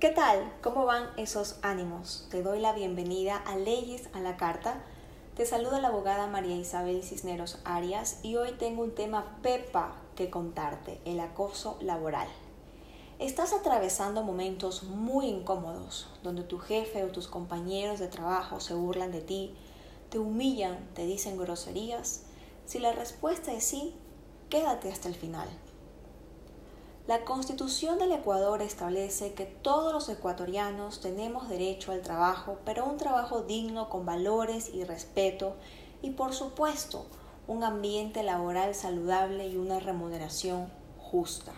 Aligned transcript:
¿Qué 0.00 0.08
tal? 0.08 0.50
¿Cómo 0.62 0.86
van 0.86 1.10
esos 1.18 1.58
ánimos? 1.60 2.26
Te 2.30 2.42
doy 2.42 2.58
la 2.58 2.72
bienvenida 2.72 3.36
a 3.36 3.56
Leyes 3.56 4.08
a 4.14 4.20
la 4.20 4.38
Carta. 4.38 4.82
Te 5.36 5.44
saluda 5.44 5.78
la 5.78 5.88
abogada 5.88 6.26
María 6.26 6.56
Isabel 6.56 7.02
Cisneros 7.02 7.58
Arias 7.66 8.18
y 8.22 8.36
hoy 8.36 8.52
tengo 8.52 8.82
un 8.82 8.94
tema 8.94 9.36
pepa 9.42 9.96
que 10.16 10.30
contarte, 10.30 11.02
el 11.04 11.20
acoso 11.20 11.76
laboral. 11.82 12.28
Estás 13.18 13.52
atravesando 13.52 14.22
momentos 14.22 14.84
muy 14.84 15.26
incómodos, 15.26 16.08
donde 16.22 16.44
tu 16.44 16.58
jefe 16.58 17.04
o 17.04 17.08
tus 17.08 17.28
compañeros 17.28 17.98
de 17.98 18.08
trabajo 18.08 18.58
se 18.60 18.72
burlan 18.72 19.12
de 19.12 19.20
ti, 19.20 19.54
te 20.08 20.18
humillan, 20.18 20.78
te 20.94 21.04
dicen 21.04 21.36
groserías. 21.36 22.22
Si 22.64 22.78
la 22.78 22.92
respuesta 22.92 23.52
es 23.52 23.64
sí, 23.64 23.94
quédate 24.48 24.90
hasta 24.90 25.08
el 25.08 25.14
final. 25.14 25.50
La 27.10 27.24
Constitución 27.24 27.98
del 27.98 28.12
Ecuador 28.12 28.62
establece 28.62 29.34
que 29.34 29.44
todos 29.44 29.92
los 29.92 30.08
ecuatorianos 30.08 31.00
tenemos 31.00 31.48
derecho 31.48 31.90
al 31.90 32.02
trabajo, 32.02 32.58
pero 32.64 32.84
un 32.84 32.98
trabajo 32.98 33.42
digno 33.42 33.88
con 33.88 34.06
valores 34.06 34.72
y 34.72 34.84
respeto 34.84 35.56
y 36.02 36.10
por 36.10 36.34
supuesto 36.34 37.06
un 37.48 37.64
ambiente 37.64 38.22
laboral 38.22 38.76
saludable 38.76 39.48
y 39.48 39.56
una 39.56 39.80
remuneración 39.80 40.70
justa. 41.00 41.50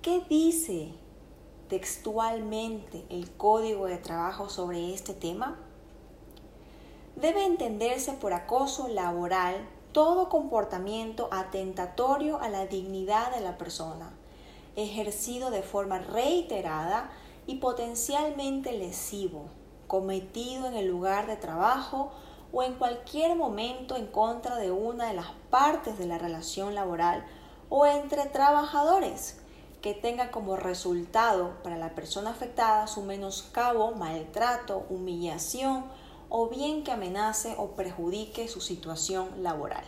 ¿Qué 0.00 0.22
dice 0.30 0.92
textualmente 1.68 3.04
el 3.10 3.30
Código 3.32 3.84
de 3.84 3.98
Trabajo 3.98 4.48
sobre 4.48 4.94
este 4.94 5.12
tema? 5.12 5.58
Debe 7.16 7.44
entenderse 7.44 8.14
por 8.14 8.32
acoso 8.32 8.88
laboral 8.88 9.68
todo 9.92 10.30
comportamiento 10.30 11.28
atentatorio 11.30 12.40
a 12.40 12.48
la 12.48 12.64
dignidad 12.64 13.30
de 13.34 13.42
la 13.42 13.58
persona 13.58 14.10
ejercido 14.76 15.50
de 15.50 15.62
forma 15.62 15.98
reiterada 15.98 17.10
y 17.46 17.56
potencialmente 17.56 18.72
lesivo, 18.72 19.46
cometido 19.86 20.66
en 20.66 20.74
el 20.74 20.86
lugar 20.86 21.26
de 21.26 21.36
trabajo 21.36 22.12
o 22.52 22.62
en 22.62 22.74
cualquier 22.74 23.34
momento 23.34 23.96
en 23.96 24.06
contra 24.06 24.56
de 24.56 24.70
una 24.70 25.08
de 25.08 25.14
las 25.14 25.30
partes 25.50 25.98
de 25.98 26.06
la 26.06 26.18
relación 26.18 26.74
laboral 26.74 27.24
o 27.68 27.86
entre 27.86 28.26
trabajadores, 28.26 29.38
que 29.80 29.94
tenga 29.94 30.30
como 30.30 30.56
resultado 30.56 31.60
para 31.64 31.76
la 31.76 31.94
persona 31.94 32.30
afectada 32.30 32.86
su 32.86 33.02
menoscabo, 33.02 33.92
maltrato, 33.92 34.86
humillación 34.88 35.84
o 36.28 36.48
bien 36.48 36.84
que 36.84 36.92
amenace 36.92 37.54
o 37.58 37.72
perjudique 37.72 38.48
su 38.48 38.60
situación 38.60 39.42
laboral. 39.42 39.84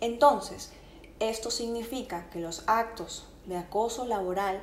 Entonces, 0.00 0.72
esto 1.30 1.50
significa 1.50 2.28
que 2.30 2.40
los 2.40 2.64
actos 2.66 3.26
de 3.46 3.56
acoso 3.56 4.06
laboral 4.06 4.62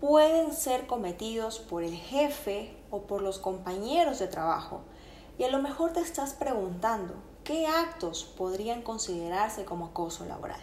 pueden 0.00 0.52
ser 0.52 0.86
cometidos 0.86 1.58
por 1.58 1.82
el 1.82 1.96
jefe 1.96 2.76
o 2.90 3.02
por 3.02 3.22
los 3.22 3.38
compañeros 3.38 4.18
de 4.18 4.26
trabajo. 4.26 4.80
Y 5.38 5.44
a 5.44 5.50
lo 5.50 5.60
mejor 5.60 5.92
te 5.92 6.00
estás 6.00 6.34
preguntando, 6.34 7.14
¿qué 7.42 7.66
actos 7.66 8.24
podrían 8.24 8.82
considerarse 8.82 9.64
como 9.64 9.86
acoso 9.86 10.24
laboral? 10.26 10.60